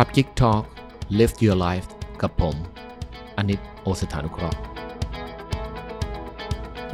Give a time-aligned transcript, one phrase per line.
[0.00, 0.64] Club Geek Talk
[1.18, 1.88] Live Your Life
[2.22, 2.56] กับผม
[3.36, 4.58] อนิตโอสถานุเคราะห์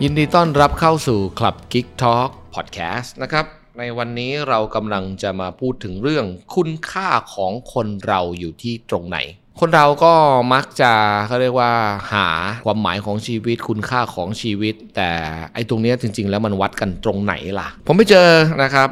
[0.02, 3.46] ยินดีต้อนรับเข้าสู่ Club Geek Talk Podcast นะครับ
[3.78, 9.18] ในวันนี้เรากำลังจะมาพูดถึงเรื่องคุณค่าของคนเราอยู่ที่ตรงไหน
[9.61, 10.12] คนเราก็
[10.55, 10.93] มักจะ
[11.27, 11.73] เขาเรียกว่า
[12.12, 12.29] หา
[12.66, 15.11] ความหมายของชีวิตคุณค่าของชีวิต แต่
[15.54, 18.29] ไอ้ตรงนี้จริง ๆ แล้วมันวัดกันตรงไหนล่ะ ผมไปเจอ
[18.62, 18.89] นะครับ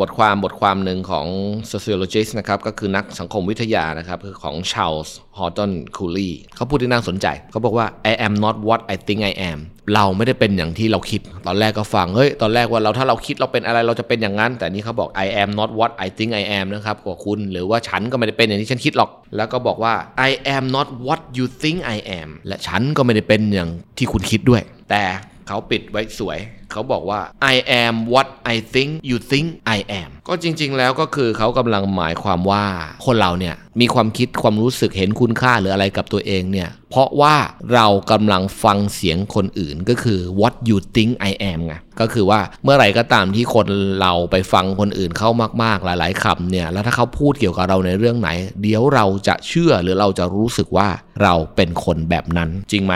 [0.00, 1.26] บทความบทความหนึ่งของ
[1.72, 9.58] sociologist นะครับก็คือนักสังคมวิทยานะครับคือของ Charles Horton Cooley เขาพูดที่น่าสนใจ เขาบอกว่า I am not what I think I am
[9.94, 19.10] เราไม่ได้เป็นอย่างที่เราคิด ตอนแรกก็ฟัง เฮ้ย ตอนแรกว่าเราถ้าเราคิดเราเป็นอะไรเราจะเป็นอย่างนั้น แต่นี่เขาบอก I am not what I think I am นะครับกว่าคุณ หรือว่าฉันก็ไม่ได้เป็นอย่างที่ฉันคิดหรอก
[19.36, 19.94] แล้วก็บอกว่า
[20.28, 25.02] I am not what you think I am และฉันก็ไม่ได้เป็นอย่างที่คุณคิดด้วย แต่
[25.48, 26.38] เขาปิดไว้สวย
[26.72, 27.20] เขาบอกว่า
[27.54, 29.46] I am what I think you think
[29.76, 32.64] I am ก็จริง ๆ แล้วก็คือเขากำลังหมายความว่า
[33.06, 37.36] คนเราเนี่ยมีความคิดความรู้สึกเห็นคุณค่าหรืออะไรกับตัวเองเนี่ย เพราะว่า
[37.74, 43.66] เรากำลังฟังเสียงคนอื่นก็คือ what you think I am ไงก็คือว่าเมื่อไหร่ก็ตามที่คน
[44.00, 45.30] เราไปฟังคนอื่นเข้า
[45.62, 48.30] มากๆหลาย ๆคำเนี่ย แล้วถ้าเขาพูดเกี่ยวกับเราในเรื่องไหน
[48.62, 50.88] เดี๋ยวเราจะเชื่อหรือเราจะรู้สึกว่า
[51.22, 52.94] เราเป็นคนแบบนั้นจริงไหม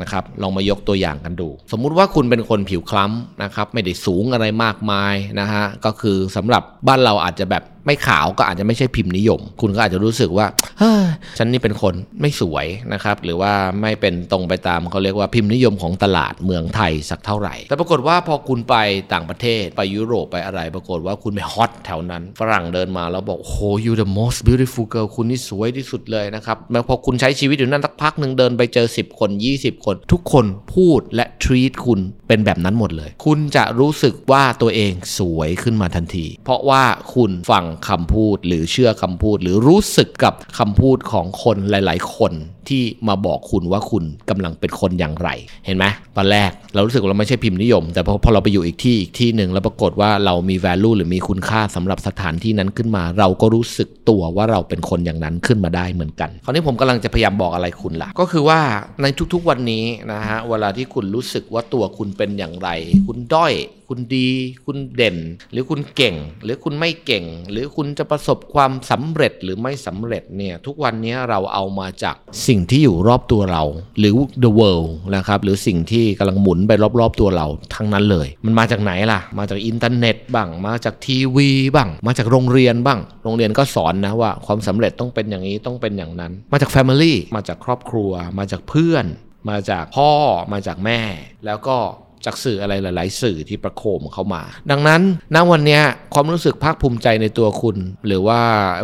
[0.00, 3.09] นะครับลองมายกตัวอย่างกันดู สมมุติว่าคุณเป็นคนผิวคล้ำ
[3.42, 10.46] นะครับไม่ได้สูงอะไรมากมายนะฮะก็คือสำหรับบ้านเราอาจจะแบบไม่ขาวก็อาจจะไม่ใช่พิมพ์นิยม คุณก็อาจจะรู้สึกว่า
[10.78, 11.04] เฮ้ย
[11.38, 18.76] ฉันนี่เป็นคนไม่สวยนะครับ หรือว่าไม่เป็นตรงไปตามเขาเรียกว่าพิมพ์นิยมของตลาดเมืองไทยสักเท่าไหร่ แต่ปรากฏว่าพอคุณไป
[19.12, 33.10] ต่างประเทศไปยุโรปไปอะไร ปรากฏว่าคุณไปฮอตแถวนั้น ฝรั่งเดินมาแล้วบอกโอ้โห you the most beautiful girl คุณนี่สวยที่สุดเลยนะครับแล้วพอคุณใช้ชีวิตอยู่นั่นสักพักหนึ่งเดินไปเจอ 10 คน 20 คน ทุกคนพูดและ treat คุณเป็นแบบนั้นหมดเลย
[33.24, 36.82] คุณจะรู้สึกว่าตัวเองสวยขึ้นมาทันที เพราะว่า
[37.14, 42.32] คุณฟังคำพูดหรือเชื่อคำพูด หรือรู้สึกกับคำพูดของคนหลาย ๆ คน
[42.68, 45.28] ที่มาบอกคุณว่าคุณกำลังเป็นคนอย่างไร
[45.66, 45.84] เห็นไหม
[46.16, 58.60] ตอนแรกเรารู้สึกว่าเราไม่ใช่พิมพ์นิยม แต่พอพอเราไปอยู่อีกที่อีกที่หนึ่งแล้วปรากฏว่าเรามี value หรือมีคุณค่าสำหรับสถานที่นั้นขึ้นมา เราก็รู้สึกตัวว่าเราเป็นคนอย่างนั้นขึ้นมาได้เหมือนกัน คราวนี้ผมกำลังจะพยายามบอกอะไรคุณล่ะ ก็คือว่า
[59.02, 62.68] ในทุกๆวันนี้นะฮะเวลาที่คุณรู้สึกว่าตัวคุณเป็นอย่างไร
[63.06, 63.54] คุณด้อย
[63.88, 64.30] คุณดี
[64.66, 65.16] คุณเด่น
[65.52, 72.16] หรือคุณเก่ง หรือคุณไม่เก่งหรืือคุณจะประสบความสำเร็จหรือไม่สำเร็จเนี่ยทุกวันนี้เราเอามาจาก
[72.46, 73.62] สิ่งที่อยู่รอบตัวเรา
[73.98, 89.06] หรือ the world นะครับหรือสิ่งที่กำลังหมุนไปรอบๆตัวเราทั้งนั้นเลย มันมาจากไหนล่ะ มาจากอินเทอร์เน็ตบ้างมาจากทีวีบ้างมาจากโรงเรียนบ้าง โรงเรียนก็สอนนะว่าความสำเร็จต้องเป็นอย่างนี้ต้องเป็นอย่างนั้น มาจาก Family มาจากครอบครัว มาจากเพื่อน
[89.50, 90.10] มาจากพ่อ
[90.52, 91.00] มาจากแม่
[91.46, 91.76] แล้วก็
[92.24, 95.02] จากสื่ออะไรหลาย ๆ สื่อที่ประโคมเข้ามา ดังนั้น
[95.34, 95.80] ณวันนี้
[96.14, 97.76] ความรู้สึกภาคภูมิใจในตัวคุณ
[98.06, 98.40] หรือว่า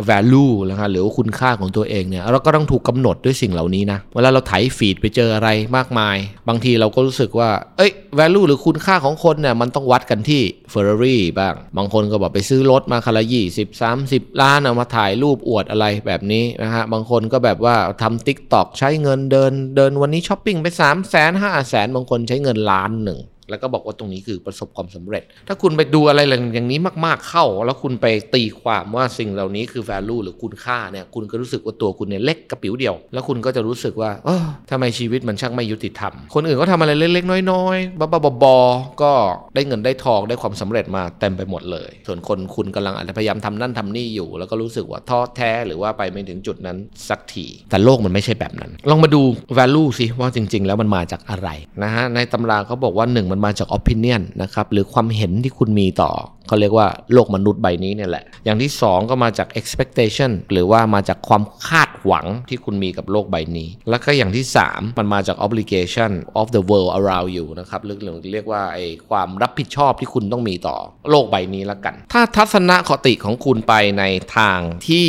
[0.09, 6.17] value นะคะหรือว่าคุณค่าของตัวเองเนี่ยเราก็ต้องถูกกำหนดด้วยสิ่งเหล่านี้นะเวลาเราไถฟีดไปเจออะไรมากมาย
[6.47, 10.41] บางทีเราก็รู้สึกว่าเอ้ย value หรือคุณค่าของคนเนี่ยมันต้องวัดกันที่
[10.73, 13.23] Ferrari บ้าง บางคนก็บอกไปซื้อรถมาคันละ
[13.57, 21.73] 20 30ล้านเอามาถ่ายรูปอวดอะไรแบบนี้นะฮะบางคนก็แบบว่าทำ t ิ k t o k ใช้เงินเดินเดินวันนี้ช้อปปิ้งไป3 0 0 0 0 0 5 0
[21.73, 23.19] 0 0 0บางคนใช้เงินล้านหนึ่ง
[23.49, 26.19] แล้วก็บอกว่าตรงนี้คือประสบความสำเร็จ ถ้าคุณไปดูอะไร
[26.55, 39.11] อย่างนี้มากๆเข้า แล้วคุณไปตีความว่าสิ่งเหล่านี้คือ value หรือคุณค่าเนี่ยคุณก็รู้สึกว่าตัวคุณเนี่ยเล็กกระปิ๋วเดียว แล้วคุณก็จะรู้สึกว่าเออทำไมชีวิตมันช่างไม่ยุติธรรม คนอื่นก็ทำอะไรเล็กๆ น้อยๆบ้าๆบอๆก็
[39.55, 46.77] ได้เงินได้ทองได้ความสำเร็จมาเต็มไปหมดเลย ส่วนคนคุณกำลังอาจจะพยายามทำนั่นทำนี่อยู่ แล้วก็รู้สึกว่าท้อแท้หรือว่าไปไม่ถึงจุดนั้น
[47.09, 49.21] สักทีแต่โลกมันไม่ใช่แบบนั้น ลองมาดู
[49.57, 51.49] value สิว่าจริง ๆ แล้วมันมาจากอะไร
[51.83, 56.11] นะฮะในตำราเขาบอกว่าหนึ่งมันมาจาก opinion นะครับหรือความเห็นที่คุณมีต่อ
[56.47, 67.45] เขาเรียกว่าโลกมนุษย์ใบนี้เนี่ยแหละ อย่างที่ 2 ก็มาจาก expectation หรือว่ามาจากความคาดหวังที่คุณมีกับโลกใบนี้ แล้วก็อย่างที่ 3 มันมาจาก obligation of the world around you
[67.59, 67.97] นะครับหรือ
[68.33, 70.77] เรียกว่าไอ้ความรับผิดชอบที่คุณต้องมีต่อ
[71.09, 74.03] โลกใบนี้ละกัน ถ้าทัศนคติของคุณไปใน
[74.37, 74.59] ทาง
[74.89, 75.07] ที่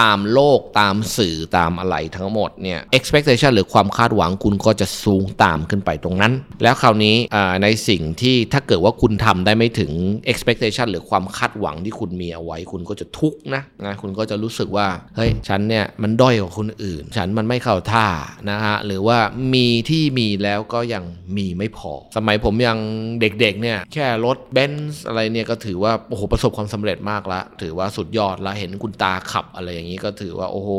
[0.00, 6.32] ตามโลกตามสื่อตามอะไรทั้งหมดเนี่ย expectation หรือความคาดหวังคุณก็จะสูงตามขึ้นไปตรงนั้น
[6.62, 7.16] แล้วคราวนี้
[7.62, 9.92] ในสิ่งที่ถ้าเกิดว่าคุณทำได้ไม่ถึง
[10.32, 14.86] expectation หรือความคาดหวังที่คุณมีเอาไว้ คุณก็จะทุกข์นะนะคุณก็จะรู้สึกว่า
[15.16, 18.06] เฮ้ยฉันเนี่ยมันด้อยกว่าคนอื่น ฉันมันไม่เข้าท่า
[18.50, 19.18] นะฮะหรือว่า
[19.54, 21.04] มีที่มีแล้วก็ยัง
[21.36, 22.78] มีไม่พอ สมัยผมยัง
[23.20, 30.70] เด็กๆเนี่ยแค่รถเบนซ์อะไรเนี่ยก็ถือว่าโอ้โหประสบความสำเร็จมากละถือว่าสุดยอดละเห็นคุณตาขับอะไรอย่างนี้ก็ถือว่าโอ้โห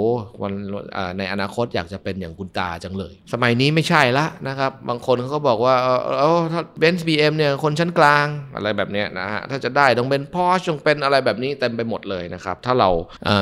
[0.41, 0.53] วัน
[1.17, 5.75] ในอนาคตอยากจะเป็นอย่างคุณตาจังเลย สมัยนี้ไม่ใช่ละนะครับบางคนเขาก็บอกว่า
[6.19, 12.89] เออถ้าเบนซ์บีเอ็มเนี่ยคนชั้นกลางอะไรแบบเนี้ยนะฮะถ้าจะได้ต้องเป็นพอชต้องเป็นอะไรแบบนี้เต็มไปหมดเลยนะครับ ถ้าเรา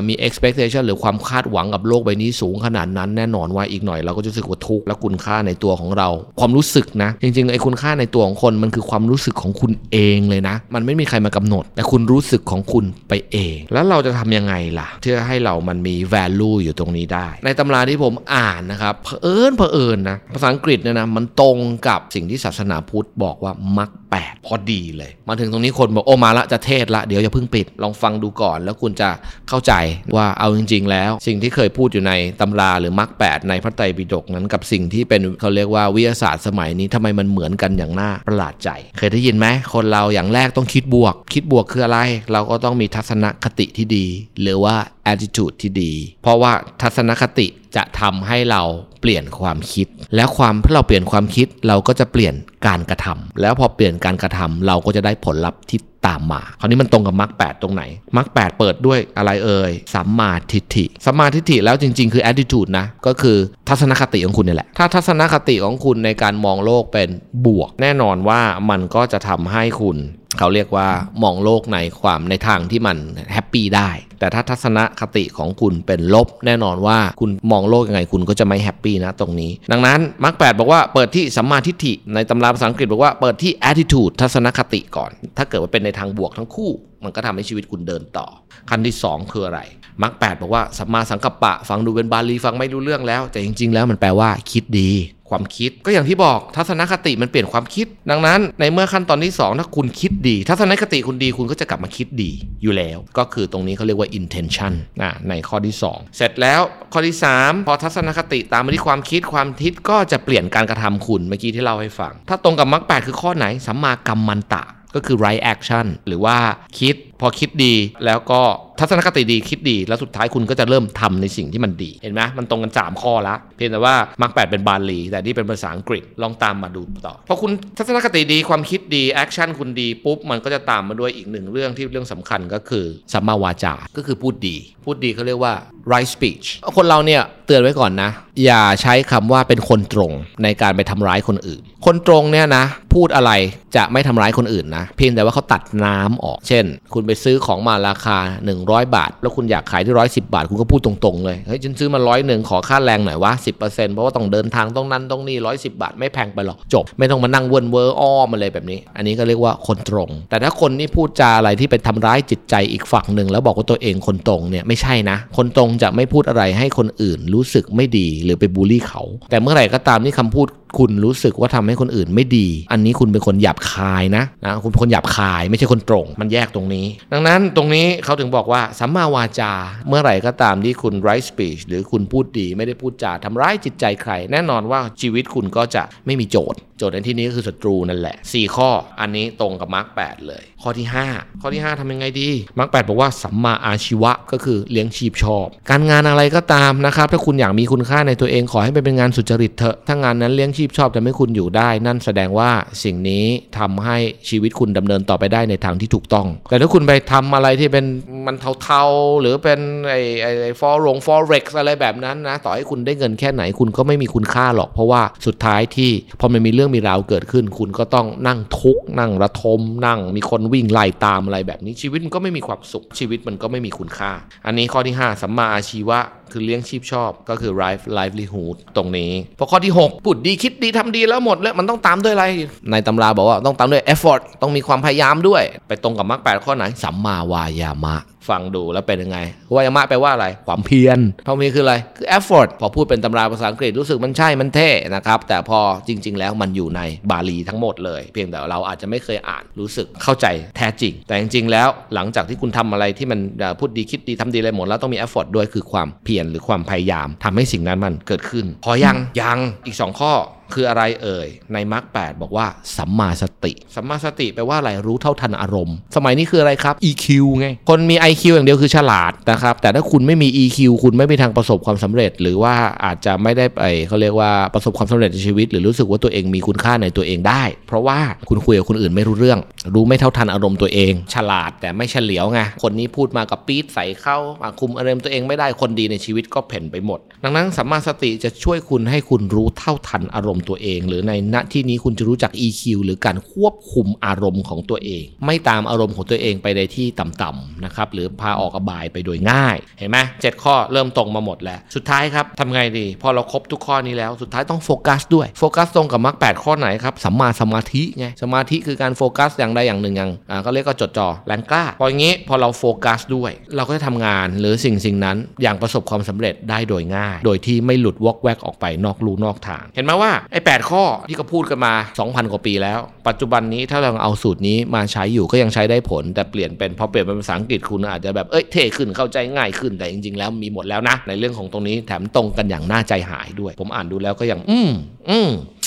[0.08, 6.10] มี expectation หรือความคาดหวังกับโลกใบนี้สูงขนาดนั้นแน่นอนว่าอีกหน่อยเราก็จะรู้สึกว่าทุกข์และคุณค่าในตัวของเรา
[6.40, 21.58] ความรู้สึกนะ จริงๆไอ้คุณค่าในตัวของคนมันคือความรู้สึกของคุณเองเลยนะ มันไม่มีใครมากำหนด แต่คุณรู้สึกของคุณไปเอง แล้วเราจะทำยังไงล่ะเพื่อให้เรามันมี value อยู่ตรงนี้ได้ ในตำราที่ผมอ่านนะครับเผอิญเผอิญนะภาษาอังกฤษเนี่ยนะมันตรง
[21.88, 29.10] กับสิ่งที่ศาสนาพุทธบอกว่ามักแปดพอดีเลย มาถึงตรงนี้คนบอกโอ้มาละจะเทศละเดี๋ยวอย่าเพิ่งปิดลองฟังดูก่อน แล้วคุณจะ
[29.50, 29.74] เข้าใจ
[30.16, 42.00] ว่าเอาจริง ๆ แล้ว สิ่งที่เคยพูดอยู่ในตำราหรือมักแปดในพระไตรปิฎกนั้นกับสิ่งที่เป็นเขาเรียกว่าวิทยาศาสตร์สมัยนี้ทำไมมันเหมือนกันอย่างน่าประหลาดใจ เคยได้ยินไหมคนเราอย่างแรกต้องคิดบวก คิดบวกคืออะไร
[42.32, 44.06] เราก็ต้องมีทัศนคติที่ดี
[44.42, 44.76] หรือว่า
[45.12, 45.92] attitude ที่ดี
[46.22, 46.52] เพราะว่า
[46.82, 48.62] ทัศนคติ จะทำให้เรา
[49.02, 52.34] เปลี่ยนความคิด และความที่เราเปลี่ยนความคิดเราก็จะเปลี่ยน
[52.68, 57.84] การกระทำแล้วพอเปลี่ยนการกระทำเราก็จะได้ผลลัพธ์ที่ตามมา คราวนี้มันตรงกับมรรคแตรงไหน
[58.18, 63.38] มรรคแเปิดด้วยอะไรเอ่ยสัมมาทิฏฐิสัมมาทิฏฐิแล้วจริง ๆ คือ attitude นะ ก็คือ
[63.70, 67.10] ทัศนคติของคุณนี่แหละ ถ้าทัศนคติของคุณในการมองโลกเป็น
[67.46, 69.98] บวก แน่นอนว่ามันก็จะทำให้คุณ
[70.38, 70.88] เขาเรียกว่า
[71.24, 72.98] มองโลกในความในทางที่มัน
[73.34, 73.90] happy ได้
[74.20, 86.72] แต่ถ้าทัศนคติของคุณเป็นลบ แน่นอนว่าคุณมองโลกยังไงคุณก็จะไม่ happy นะตรงนี้ ดังนั้นมรรคแปดบอกว่าเปิดที่สัมมาทิฏฐิในตำราภาษาอังกฤษบอกว่าเปิดที่ attitude ทัศนคติก่อน ถ้าเกิดว่าเป็นในทางบวกทั้งคู่
[87.04, 88.28] มันก็ทำให้ชีวิตคุณเดินต่อ
[88.70, 89.60] ขั้นที่ 2 คืออะไร
[90.04, 94.92] มรรคแปดบอกว่าสัมมาสังกัปปะ ฟังดูเป็นบาลีฟังไม่รู้เรื่องแล้ว แต่จริง ๆ แล้วมันแปลว่าคิดดี
[95.30, 102.32] ความคิดก็อย่างที่บอกทัศนคติมันเปลี่ยนความคิด ดังนั้นในเมื่อขั้นตอนที่ 2 ถ้าคุณคิดดี ทัศนคติคุณดีคุณก็จะกลับมาคิดดี
[102.64, 106.62] อยู่แล้ว ก็คือตรงนี้เขาเรียกว่า intention นะในข้อที่ 2 เสร็จแล้ว
[106.94, 114.64] ข้อที่ 3 พอทัศนคติตามมาที่ความคิดความคิดก็จะเปลี่ยนการกระทำคุณเมื่อกี้ที่เล่าให้ฟัง ถ้าตรงกับมรรคแคือข้อไหนสัมมากรรมันตะ
[114.96, 116.38] ก็คือ right action หรือว่า
[116.80, 117.74] คิด พอคิดดี
[118.06, 118.42] แล้วก็
[118.80, 134.56] ทัศนคติดีคิดดี แล้วสุดท้ายคุณก็จะเริ่มทำในสิ่งที่มันดี เห็นไหมมันตรงกัน 3 ข้อละ เพียงแต่ว่ามรรคแปดเป็นบาลี แต่นี่เป็นภาษาอังกฤษลองตามมาดูต่อพอคุณทัศนคติดีความคิดดี action คุณดีปุ๊บ มันก็จะตามมาด้วยอีกหนึ่งเรื่องที่เรื่องสำคัญก็คือสัมมาวาจา ก็คือพูดดี
[134.86, 135.54] พูดดีเขาเรียกว่า
[135.92, 136.46] right speech
[136.78, 138.10] คนเราเนี่ยเตือนไว้ก่อนนะ
[138.46, 140.12] อย่าใช้คำว่าเป็นคนตรง
[140.44, 143.32] ในการไปทำร้ายคนอื่น คนตรงเนี่ยนะ พูดอะไร
[143.76, 148.18] จะไม่ทำร้ายคนอื่นนะ เพียงแต่ว่าเขาตัดน้ำออก เช่น คุณไปซื้อของมาราคา
[148.58, 153.52] 100 บาท แล้วคุณอยากขายที่ร้อยสิบบาท คุณก็พูดตรงๆเลยเฮ้ยฉันซื้อมาร้อยหนึ่งขอค่าแรงหน่อยวะสิ
[153.94, 179.52] เพราะว่าต้องเดินทางต้องนั้นต้องนี่ร้อยสิบบาท ไม่แพงไปหรอกจบ ไม่ต้องมานั่งเวิ่นเว้ออ้อมมาเลยแบบนี้ อันนี้ก็เรียกว่าคนตรง แต่ถ้าคนนี่พูดจาอะไรที่ไปทำร้ายจิตใจอีกฝั่งหนึ่งแล้วบอกว่าตัวเองคนตรงเนี่ยไม่ใช่นะ คนตรงจะไม่พูดอะไรให้คนอื่นรู้สึกไม่ดีหรือไปบูลลี่เขา แต่เมื่อไหร่ก็ตามที่คำพูด คุณรู้สึกว่าทำให้คนอื่นไม่ดี อันนี้คุณเป็นคนหยาบคายนะนะคุณเป็นคนหยาบคายไม่ใช่คนตรง มันแยกตรงนี้ ดังนั้นตรงนี้เขาถึงบอกว่าสัมมาวาจา
[179.88, 188.70] เมื่อไหร่ก็ตามที่คุณ right speech หรือคุณพูดดีไม่ได้พูดจาทำร้ายจิตใจใคร แน่นอนว่าชีวิตคุณก็จะไม่มีโจทก์ โจทก์ในที่นี้ก็คือศัตรูนั่นแหละ 4 ข้อ
[189.00, 202.52] อันนี้ตรงกับมรรค8เลย ข้อที่ 5 ข้อที่ 5ทำยังไงดีมรรค8บอกว่าสัมมาอาชีวะก็คือเลี้ยงชีพชอบ การงานอะไรก็ตามนะครับถ้าคุณอยากมีคุณค่าในตัวเองขอให้เป็นงานสุจริตเถอะถ้างานนั้นเลี้ยงชีพชอบจะไม่คุณอยู่ได้ นั่นแสดงว่า
[202.84, 203.26] สิ่งนี้
[203.60, 203.98] ทำให้
[204.30, 207.86] ชีวิตคุณดำเนินต่อไปได้ในทางที่ถูกต้อง แต่ถ้าคุณไปทำอะไรที่เป็น
[208.26, 209.60] มันเทาๆ หรือเป็น
[209.90, 210.00] ไอ้
[210.44, 224.12] ไอ้ฟอร์รงฟอร์เร็กอะไรแบบนั้นนะต่อให้คุณได้เงินแค่ไหนคุณก็ไม่มีคุณค่าหรอก เพราะว่าสุดท้ายที่พอมันมีเรื่องมีราวเกิดขึ้น คุณก็ต้องนั่งทุกข์นั่งระทม นั่งมีคนวิ่งไล่ตามอะไรแบบนี้ชีวิตมันก็ไม่มีความสุขชีวิตมันก็ไม่มีคุณค่า
[224.46, 226.00] อันนี้ข้อที่ 5สัมมาอาชีวะ
[226.32, 232.26] คือเลี้ยงชีพชอบ ก็คือ life livelihood ตรงนี้พอข้อที่ 6 พูดดีคิดดีทำดีแล้วหมดแล้วมันต้องตามด้วยอะไร
[232.72, 237.96] ในตำราบอกว่าต้องตามด้วย effort ต้องมีความพยายามด้วย ไปตรงกับมรรคแปดข้อไหนสัมมาวายามะ
[238.30, 239.18] ฟังดูแล้วเป็นยังไง
[239.54, 250.26] วายามะแปลว่าอะไร ความเพียรเท่านี้คืออะไร คือ effort พอพูดเป็นตำราภาษาอังกฤษรู้สึกมันใช่ มันเท่นะครับ แต่พอจริง ๆ แล้วมันอยู่ในบาลีทั้งหมดเลย เพียงแต่เราอาจจะไม่เคยอ่านรู้สึกเข้าใจ
[250.58, 253.20] แท้จริง แต่จริง ๆ แล้วหลังจากที่คุณทำอะไรที่มัน
[253.60, 260.14] พูดดีคิดดีทำดีอะไรหมดแล้วต้องมี effort ด้วยคือความเพียรหรือความพยายามทำให้สิ่งนั้นมันเกิดขึ้น พอยังยังอีก 2 ข้อ
[260.54, 267.06] คืออะไรเอ่ย ในมรรคแบอกว่าสัมมาสติ สัมมาสติแปลว่าอะไรรู้เท่าทันอารมณ์ สมัยนี้คืออะไรครับ EQ
[267.40, 272.54] ไง คนมี IQ อย่างเดียวคือฉลาดนะครับ แต่ถ้าคุณไม่มี EQ คุณไม่มีทางประสบความสำเร็จ หรือว่า
[272.86, 279.40] อาจจะไม่ได้ไปเขาเรียกว่าประสบความสำเร็จในชีวิต หรือรู้สึกว่าตัวเองมีคุณค่าในตัวเองได้ เพราะว่าคุณคุยกับคนอื่นไม่รู้เรื่อง
[279.74, 284.18] รู้ไม่เท่าทันอารมณ์ตัวเอง ฉลาดแต่ไม่เฉลียวไงคนนี้พูดมากับปี๊ดใส่เข้า
[284.60, 330.16] คุมอารมณ์ตัวเองไม่ได้คนดีในชีวิตก็เพ่นไปหมด ดังนั้นสัมมาสติจะช่วยคุณให้คุณรู้เท่าทันอารมณ์ณ์ตัวเอง หรือในณที่นี้คุณจะรู้จัก EQ หรือการควบคุมอารมณ์ของตัวเอง ไม่ตามอารมณ์ของตัวเองไปในที่ต่ำๆนะครับหรือพาออกอบายไปโดยง่าย เห็นไหมเจ็ดข้อเริ่มตรงมาหมดแล้ว สุดท้ายครับทำไงดี พอเราครบทุกข้อนี้แล้วสุดท้ายต้องโฟกัสด้วยโฟกัสตรงกับมรรคแข้อไหนครับสัมมาสมาธิไงสมาธิคือการโฟกัสอย่างใดอย่างหนึ่งอย่างอ่าก็เรียกก็จดจ่อแรงกล้าพออย่างนี้พอเราโฟกัสด้วย เราก็จะทำงานหรือสิ่งสิ่งนั้นอย่างประสบความสำเร็จได้โดยง่าย โดยที่ไม่หลุดวอกแวกออกไปนอกลูนอกทาง เห็นไหมว่าไอ้แข้อที่เขาพูดกันมา 2,000 กว่าปีแล้ว ปัจจุบันนี้ถ้าเราเอาสูตรนี้มาใช้อยู่ก็ยังใช้ได้ผล แต่เปลี่ยนเป็นพอเปลี่ยนเป็นภาษาอังกฤษคุณอาจจะแบบเอ้ยเท่ขึ้นเข้าใจง่ายขึ้นแต่จริง
[330.18, 334.72] ๆ แล้วมีหมดแล้วนะ ในเรื่องของตรงนี้แถมตรงกันอย่างน่าใจหายด้วย ผมอ่านดูแล้วก็ยังอืม
[335.10, 335.59] อืมอืม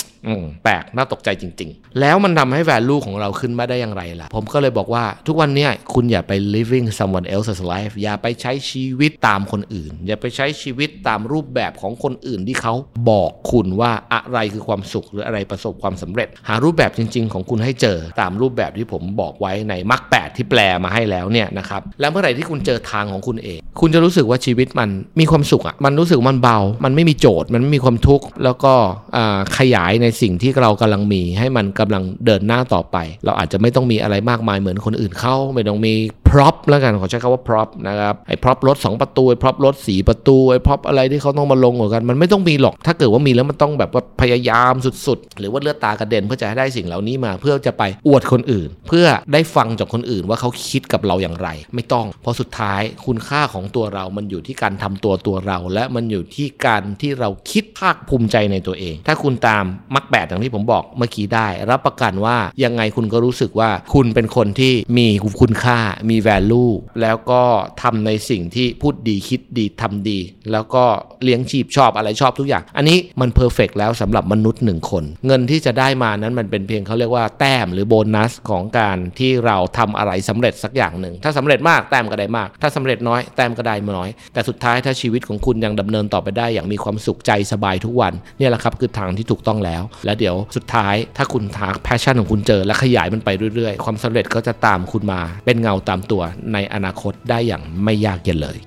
[0.64, 12.74] แปลกน่าตกใจจริง ๆ แล้วมันทำให้ value ของเราขึ้นมาได้อย่างไรล่ะ ผมก็เลยบอกว่าทุกวันนี้คุณอย่าไป living someone else's life อย่าไปใช้ชีวิตตามคนอื่น อย่าไปใช้ชีวิตตามรูปแบบของคนอื่นที่เขา
[13.10, 24.88] บอกคุณว่าอะไรคือความสุขหรืออะไรประสบความสำเร็จ หารูปแบบจริง ๆ ของคุณให้เจอตามรูปแบบที่ผมบอกไว้ในมรรคแที่แปลมาให้แล้วเนี่ยนะครับแล้วเมื่อไหร่ที่คุณเจอทางของคุณเอง คุณจะรู้สึกว่าชีวิตมัน
[25.20, 28.74] มีความสุขอะมันรู้สึกมันเบา มันไม่มีโจทก์มันไม่มีความทุกข์แล้วก็
[29.58, 35.94] ขยายในสิ่งที่เรากำลังมีให้มันกำลังเดินหน้าต่อไป เราอาจจะไม่ต้องมีอะไรมากมายเหมือนคนอื่นเขาไม่ต้องมี
[36.32, 44.74] prop แล้วกันขอใช้คำว่า prop นะครับไอ้ prop รถ 2 ประตูไอ้ prop รถสี่ประตูไอ้ prop อะไรที่เขาต้องมาลงกัน มันไม่ต้องมีหรอก ถ้าเกิดว่ามีแล้วมันต้องแบบว่าพยายาม
[45.06, 65.06] สุดๆ หรือว่าเลือดตากระเด็นเพื่อจะให้ได้สิ่งเหล่านี้มา เพื่อจะไปอวดคนอื่น เพื่อได้ฟังจากคนอื่นว่าเขาคิดกับเราอย่างไร ไม่ต้อง เพราะสุดท้ายคุณค่าของตัวเรา มันอยู่ที่การทำตัวตัวเรา และมันอยู่ที่การที่เราคิดภาคภูมิใจในตัวเอง ถ้าคุณตามมักแปดอย่างที่ผมบอกเมื่อกี้ได้ รับประกันว่ายังไงคุณก็รู้สึกว่าคุณเป็นคนที่มี
[65.40, 65.78] คุณค่า
[66.10, 67.42] มี value แล้วก็
[67.82, 70.18] ทำในสิ่งที่พูดดีคิดดีทำดี
[70.52, 70.84] แล้วก็
[71.22, 98.58] เลี้ยงชีพชอบอะไรชอบทุกอย่าง อันนี้มันเพอร์เฟกแล้วสำหรับมนุษย์หนึ่งคน เงินที่จะได้มานั้นมันเป็นเพียงเขาเรียกว่าแต้มหรือโบนัสของการที่เราทำอะไรสำเร็จสักอย่างหนึ่ง ถ้าสำเร็จมากแต้มก็ได้มาก ถ้าสำเร็จน้อยแต้มก็ได้น้อย แต่สุดท้ายถ้าชีวิตของคุณยังดำเนินต่อไปได้อย่างมีความสุขใจสบายทุกวันนี่แหละครับคือทางที่ถูกต้องแล้ว และเดี๋ยวสุดท้ายถ้าคุณหา passion ของคุณเจอและขยายมันไปเรื่อยๆ ความสำเร็จก็จะตามคุณมา เป็นเงาตามตัวในอนาคตได้อย่างไม่ยากเย็นเลย